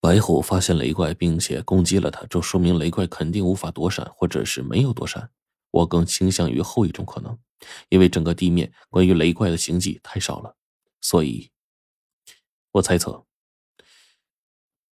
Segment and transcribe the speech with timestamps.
[0.00, 5.30] 白虎发现雷怪，并且攻击了他，这说明雷怪肯定无法躲闪，或者是没有躲闪。
[5.72, 7.38] 我更倾向于后一种可能，
[7.90, 10.56] 因为整个地面关于雷怪的行迹太少了，
[11.00, 11.50] 所以，
[12.72, 13.24] 我猜测，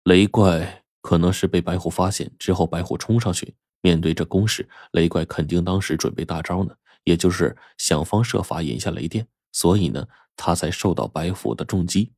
[0.04, 10.06] 雷怪可能是被白虎发现之后，白虎冲上去，面对这攻势，雷怪肯定当时准备大招呢，也就是想方设法引下雷电，所以呢，
[10.36, 12.12] 他才受到白虎的重击。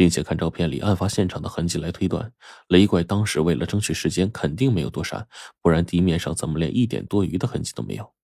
[0.00, 2.32] 并且看照片里案发现场的痕迹来推断，
[2.68, 5.28] 雷怪当时为了争取时间，肯定没有躲闪，
[5.60, 8.14] 不然地面上怎么连一点多余的痕迹都没有？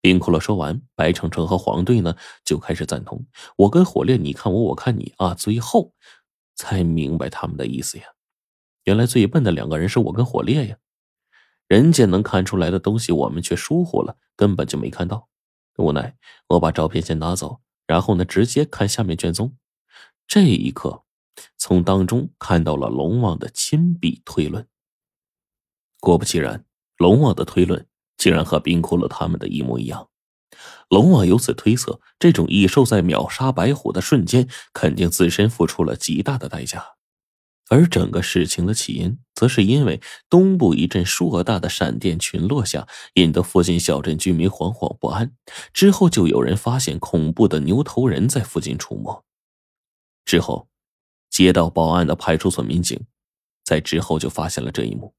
[0.00, 2.14] 冰骷髅说完，白程程和黄队呢
[2.44, 3.26] 就开始赞同。
[3.56, 5.92] 我跟火烈，你看我，我看你啊，最后
[6.54, 8.04] 才明白他们的意思呀。
[8.84, 10.76] 原来最笨的两个人是我跟火烈呀，
[11.66, 15.28] 人家能看出来的东西，我们却疏忽了，根本就没看到。
[15.78, 16.16] 无奈，
[16.50, 19.57] 我把照片先拿走，然后呢，直接看下面卷宗。
[20.28, 21.04] 这一刻，
[21.56, 24.68] 从当中看到了龙王的亲笔推论。
[26.00, 26.66] 果不其然，
[26.98, 27.86] 龙王的推论
[28.18, 30.10] 竟然和冰骷髅他们的一模一样。
[30.90, 36.84] 龙王由此推测，这种异兽在秒杀白虎的瞬间，肯定自身付出了极大的代价。
[37.70, 45.32] 而整个事情的起因，则是因为东部一阵硕大的闪电群落下，引得附近小镇居民惶惶不安。
[45.72, 49.24] 之后就有人发现恐怖的牛头人在附近出没。
[50.28, 50.68] 之后，
[51.30, 53.06] 接到报案的派出所民警，
[53.64, 55.14] 在之后就发现了这一幕，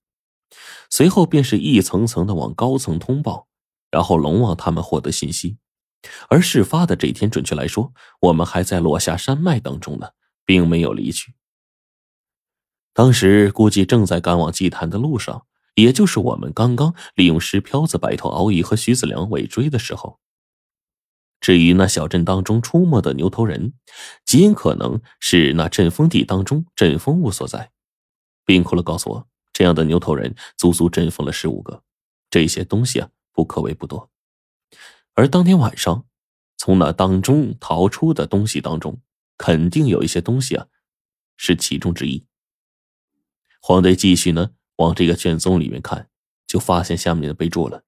[0.87, 3.47] 随后便是一层层的往高层通报，
[3.89, 5.57] 然后龙王他们获得信息。
[6.29, 10.09] 而事发的这天，准确来说，我们还在落下山脉当中呢，
[10.45, 11.33] 并没有离去。
[12.93, 20.19] 当时估计正在赶往祭坛的路上，也就是我们刚刚利用石漂子摆脱敖乙和徐子良尾追的时候。
[21.39, 23.73] 至于那小镇当中出没的牛头人，
[24.25, 27.71] 极有可能是那阵风地当中阵风物所在。
[28.45, 31.83] 冰骷髅告诉我，这样的牛头人足足阵风了十五个，
[32.29, 34.09] 这些东西啊不可谓不多。
[35.13, 36.05] 而当天晚上，
[36.57, 39.01] 从那当中逃出的东西当中，
[39.37, 40.67] 肯定有一些东西啊，
[41.37, 42.25] 是其中之一。
[43.61, 46.09] 黄队继续呢往这个卷宗里面看，
[46.47, 47.83] 就发现下面的备注了。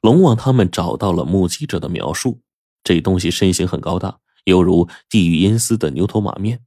[0.00, 2.40] 龙王他们找到了目击者的描述，
[2.84, 6.60] 这东西身形很高大，犹如地狱阴司的牛头马面，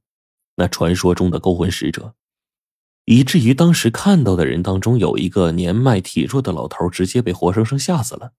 [0.56, 2.14] 那传说中的勾魂使者，
[3.06, 8.32] 以至于当时看到的人当中有一个年迈体弱的老头，直接被活生生吓死了。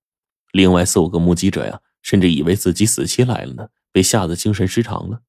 [0.51, 5.21] 另外四五个目击者呀，甚至以为自己死期来了呢，被吓得精神失常了。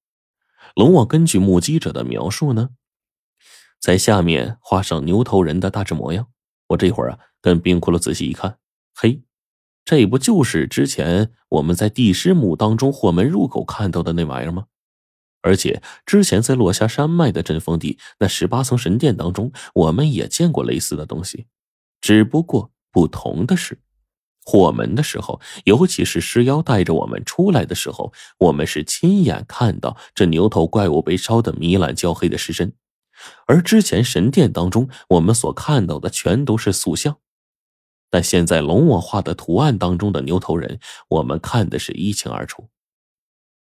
[0.75, 2.71] 龙王根据目击者的描述呢，
[3.81, 6.27] 在下面画上牛头人的大致模样。
[6.69, 8.59] 我这会儿啊，跟冰骷髅仔细一看，
[8.95, 9.23] 嘿。
[9.85, 14.67] 这不就是之前我们在地师墓当中火门入口看到的那玩意儿吗？
[15.43, 21.47] 而且之前在落下山脉的阵风地那十八层神殿当中，我们也见过类似的东西。
[22.01, 23.81] 只不过不同的是，
[24.45, 32.73] 火门的时候，尤其是尸妖带着我们出来的时候，我们是亲眼看到这牛头怪物被烧得糜烂焦黑的尸身，
[33.47, 37.19] 而之前神殿当中我们所看到的全都是塑像。
[38.13, 40.79] 但现在龙王画的图案当中的牛头人，
[41.09, 42.69] 我们看的是一清二楚。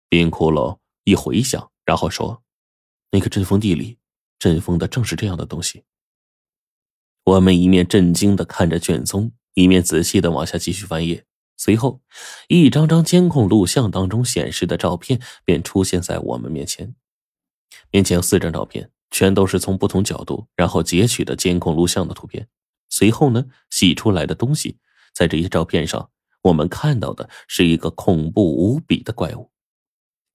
[0.10, 2.44] 冰骷髅一回想，然后说
[3.12, 3.98] ：“那个阵风地里，
[4.38, 5.86] 阵风的正是这样的东西。”
[7.24, 11.24] 我们一面震惊的看着卷宗，一面仔细的往下继续翻页。
[11.56, 12.02] 随后，
[12.50, 16.94] 一张张监控录像当中显示的照片便出现在我们面前。
[17.90, 22.50] 面前有四张照片，全都是从不同角度然后截取的监控录像的图片。
[22.92, 24.78] 随后呢，洗出来的东西，
[25.16, 26.12] 在这些照片上，
[26.44, 29.50] 我们看到的是一个恐怖无比的怪物。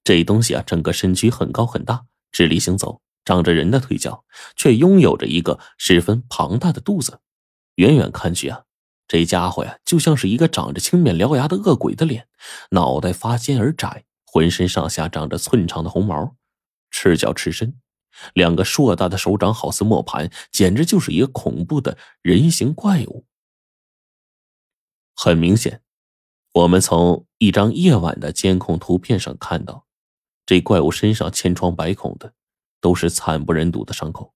[0.03, 4.25] 这东西啊，整个身躯很高很大，直立行走，长着人的腿脚，
[4.55, 7.19] 却拥有着一个十分庞大的肚子。
[7.75, 8.63] 远远看去啊，
[9.07, 12.27] 这家伙呀，就像是一个长着青面獠牙的恶鬼的脸，
[12.71, 16.35] 脑袋发尖而窄，浑身上下长着寸长的红毛，
[16.89, 17.77] 赤脚赤身。
[18.33, 23.25] 两个硕大的手掌好似磨盘，简直就是一个恐怖的人形怪物。
[25.15, 25.81] 很明显，
[26.53, 29.85] 我们从一张夜晚的监控图片上看到，
[30.45, 32.33] 这怪物身上千疮百孔的，
[32.79, 34.33] 都是惨不忍睹的伤口。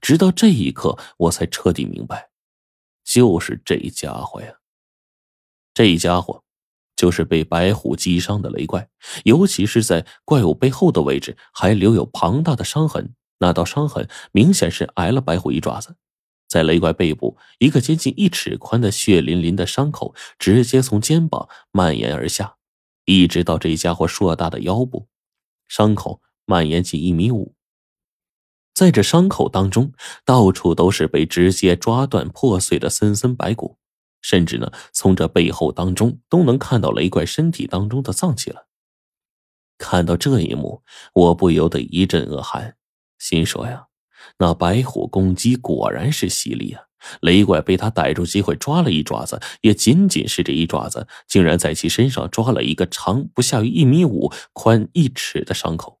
[0.00, 2.30] 直到这一刻，我才彻底明白，
[3.02, 4.54] 就是这家伙呀，
[5.74, 6.41] 这家伙。
[7.02, 8.88] 就是被白虎击伤的雷怪，
[9.24, 15.96] 尤其是在怪物背后的位置还留有庞大的伤痕，那道伤痕明显是挨了白虎一爪子。
[16.48, 22.54] 在雷怪背部，一个接近一尺宽的血淋淋的伤口直接从肩膀蔓延而下，
[23.04, 25.08] 一直到这家伙硕大的腰部，
[25.66, 27.56] 伤口蔓延近一米五。
[28.72, 29.92] 在这伤口当中，
[30.24, 33.76] 到处都是被直接抓断破碎的森森白骨，
[34.22, 38.68] 甚至呢，从这背后当中都能看到雷怪身体当中的脏器了。
[39.76, 40.82] 看到这一幕，
[41.12, 42.76] 我不由得一阵恶寒，
[43.18, 43.88] 心说呀，
[44.38, 46.84] 那白虎攻击果然是犀利啊！
[47.20, 55.98] 雷怪被他逮住机会抓了一爪子，也仅仅是这一爪子，竟然在其身上抓了一个长不下于一米五、宽一尺的伤口。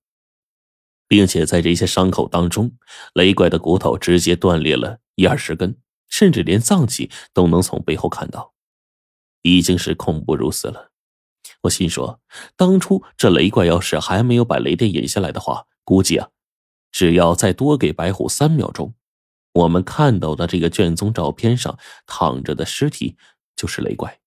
[1.08, 2.72] 并且在这些伤口当中，
[3.12, 5.76] 雷怪的骨头直接断裂了一二十根，
[6.12, 8.52] 甚至连脏器都能从背后看到，
[9.40, 10.92] 已经是恐怖如斯了。
[11.62, 12.20] 我心说，
[12.54, 16.28] 当初这雷怪要是还没有把雷电引下来的话，估计啊，
[16.90, 18.94] 只要再多给白虎三秒钟，
[19.54, 23.16] 我们看到的这个卷宗照片上躺着的尸体
[23.56, 24.20] 就是雷怪。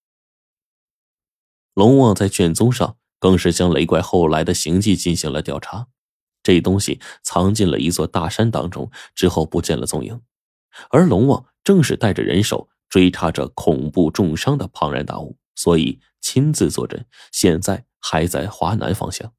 [1.76, 5.88] 龙王在卷宗上更是将雷怪后来的行迹进行了调查。
[6.42, 10.20] 这东西藏进了一座大山当中，之后不见了踪影。
[10.90, 19.34] 而龙王正是带着人手追查着恐怖重伤的庞然大物，所以亲自坐镇，现在还在华南方向。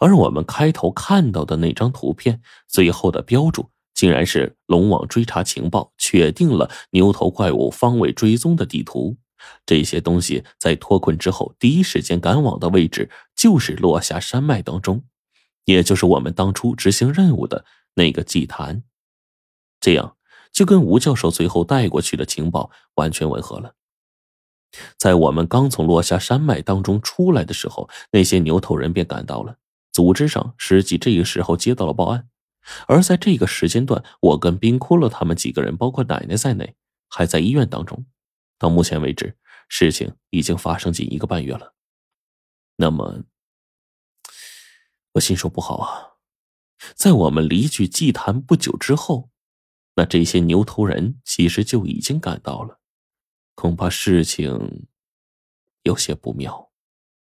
[0.00, 9.18] 而我们开头看到的那张图片，最后的标注竟然是龙王追查情报确定了牛头怪物方位追踪的地图。
[9.66, 15.04] 这些东西在脱困之后第一时间赶往的位置，就是落下山脉当中。
[15.66, 17.64] 也就是我们当初执行任务的
[17.94, 18.82] 那个祭坛，
[19.80, 20.15] 这样
[20.56, 23.74] 就跟吴教授最后带过去的情报完全吻合了。
[24.96, 29.58] 在我们刚从落下山脉当中出来的时候，那些牛头人便赶到了。
[29.92, 32.30] 组织上实际这个时候接到了报案，
[32.86, 36.74] 而在这个时间段，我跟冰骷髅他们几个人，包括奶奶在内，
[37.10, 38.06] 还在医院当中。
[38.58, 39.36] 到目前为止，
[39.68, 41.74] 事情已经发生近一个半月了。
[42.76, 43.24] 那么。
[45.12, 46.16] 我心说不好啊，
[46.94, 49.30] 在我们离去祭坛不久之后，
[49.96, 52.80] 那这些牛头人其实就已经赶到了，
[53.54, 54.86] 恐怕事情
[55.82, 56.70] 有些不妙。